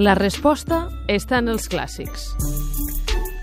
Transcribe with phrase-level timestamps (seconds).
[0.00, 2.22] La resposta està en els clàssics.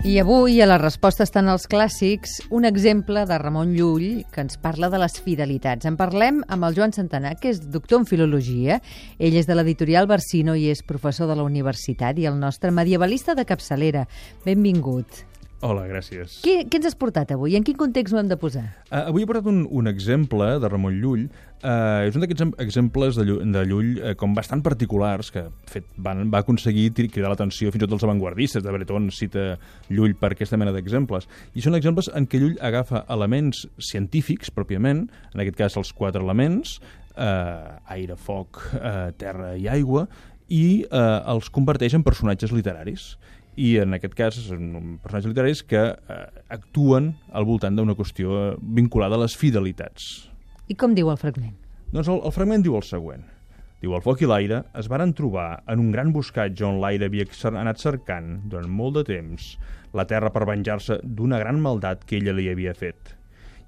[0.02, 4.58] I avui, a la resposta estan els clàssics, un exemple de Ramon Llull que ens
[4.58, 5.86] parla de les fidelitats.
[5.86, 8.80] En parlem amb el Joan Santanà, que és doctor en filologia.
[9.22, 13.38] Ell és de l'editorial Barsino i és professor de la universitat i el nostre medievalista
[13.38, 14.08] de capçalera.
[14.42, 15.28] Benvingut.
[15.58, 16.36] Hola, gràcies.
[16.44, 17.56] Què, què ens has portat avui?
[17.58, 18.62] En quin context ho hem de posar?
[18.92, 21.24] Uh, avui he portat un, un exemple de Ramon Llull.
[21.58, 25.88] Uh, és un d'aquests exemples de Llull, de Llull uh, com bastant particulars que fet,
[25.98, 28.62] van, va aconseguir cridar l'atenció fins i tot dels avantguardistes.
[28.62, 29.48] De Breton cita
[29.90, 31.26] Llull per aquesta mena d'exemples.
[31.58, 36.22] I són exemples en què Llull agafa elements científics, pròpiament, en aquest cas els quatre
[36.22, 36.78] elements,
[37.16, 40.06] uh, aire, foc, uh, terra i aigua,
[40.48, 43.16] i uh, els converteix en personatges literaris
[43.58, 46.18] i en aquest cas són personatges literaris que eh,
[46.54, 50.28] actuen al voltant d'una qüestió vinculada a les fidelitats.
[50.70, 51.56] I com diu el fragment?
[51.90, 53.24] Doncs el, el fragment diu el següent.
[53.78, 57.26] Diu, el foc i l'aire es varen trobar en un gran buscatge on l'aire havia
[57.52, 59.52] anat cercant, durant molt de temps,
[59.94, 63.14] la terra per venjar-se d'una gran maldat que ella li havia fet.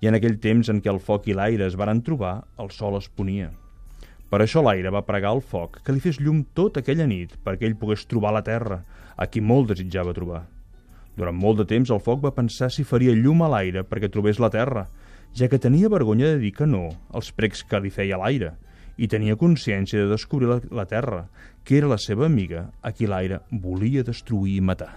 [0.02, 2.98] I en aquell temps en què el foc i l'aire es varen trobar, el sol
[2.98, 3.52] es ponia.
[4.30, 7.66] Per això l'aire va pregar al foc que li fes llum tota aquella nit perquè
[7.66, 8.84] ell pogués trobar la terra,
[9.18, 10.44] a qui molt desitjava trobar.
[11.18, 14.38] Durant molt de temps el foc va pensar si faria llum a l'aire perquè trobés
[14.38, 14.86] la terra,
[15.34, 18.54] ja que tenia vergonya de dir que no als pregs que li feia l'aire,
[18.96, 21.24] i tenia consciència de descobrir la, la terra,
[21.64, 24.92] que era la seva amiga, a qui l'aire volia destruir i matar.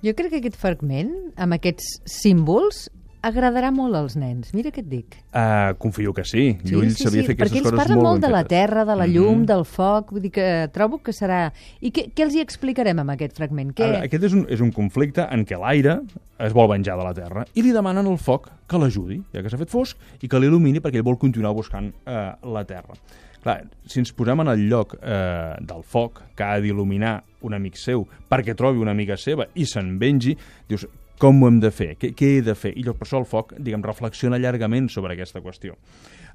[0.00, 2.86] Jo crec que aquest fragment, amb aquests símbols,
[3.22, 4.52] agradarà molt als nens.
[4.56, 5.16] Mira què et dic.
[5.34, 6.56] Uh, confio que sí.
[6.64, 8.84] sí Llull sí, sabia sí, fer aquestes coses molt coses parla molt, de la terra,
[8.88, 9.46] de la llum, Mhm.
[9.46, 11.52] del foc, vull dir que trobo que serà...
[11.80, 13.72] I què, què els hi explicarem amb aquest fragment?
[13.74, 13.84] Què...
[13.84, 16.00] Ara, aquest és un, és un conflicte en què l'aire
[16.38, 19.50] es vol venjar de la Terra i li demanen al foc que l'ajudi, ja que
[19.50, 22.94] s'ha fet fosc, i que l'il·lumini perquè ell vol continuar buscant eh, la Terra.
[23.40, 27.78] Clar, si ens posem en el lloc eh, del foc, que ha d'il·luminar un amic
[27.80, 30.34] seu perquè trobi una amiga seva i se'n vengi,
[30.68, 30.84] dius,
[31.20, 31.90] com ho hem de fer?
[32.00, 32.72] Què, què he de fer?
[32.80, 35.76] I per això el foc, diguem, reflexiona llargament sobre aquesta qüestió.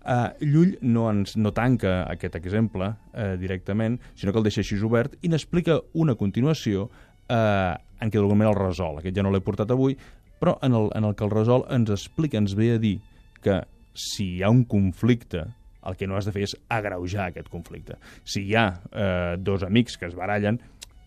[0.05, 4.77] Uh, Llull no, ens, no tanca aquest exemple uh, directament, sinó que el deixa així
[4.85, 9.01] obert i n'explica una continuació uh, en què d'alguna manera el resol.
[9.01, 9.97] Aquest ja no l'he portat avui,
[10.37, 12.99] però en el, en el que el resol ens explica, ens ve a dir
[13.41, 13.63] que
[13.97, 15.47] si hi ha un conflicte
[15.85, 17.97] el que no has de fer és agreujar aquest conflicte.
[18.25, 20.57] Si hi ha eh, dos amics que es barallen,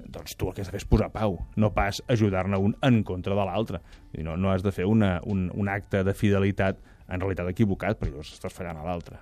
[0.08, 3.02] doncs tu el que has de fer és posar pau, no pas ajudar-ne un en
[3.04, 3.80] contra de l'altre.
[4.24, 8.12] No, no has de fer una, un, un acte de fidelitat en realitat equivocat, perquè
[8.14, 9.16] llavors estàs fallant a l'altre.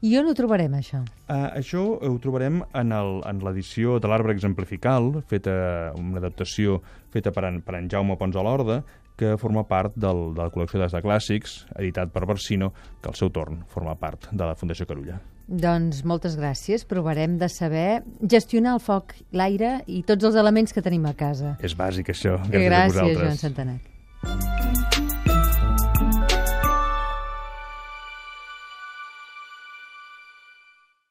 [0.00, 1.00] I on ho trobarem, això?
[1.26, 7.32] Uh, això ho trobarem en el- en l'edició de l'Arbre Exemplifical, feta una adaptació feta
[7.34, 8.84] per en, per en Jaume Pons a l'Horda,
[9.18, 12.70] que forma part del, de la col·lecció de Clàssics, editat per Barsino,
[13.02, 15.18] que al seu torn forma part de la Fundació Carulla.
[15.48, 16.84] Doncs moltes gràcies.
[16.84, 21.56] Provarem de saber gestionar el foc, l'aire i tots els elements que tenim a casa.
[21.64, 22.36] És bàsic, això.
[22.44, 23.16] Gràcies, a Gràcies.
[23.16, 23.97] Joan Santanac.